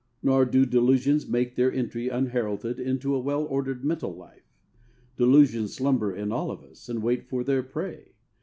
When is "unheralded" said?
2.09-2.79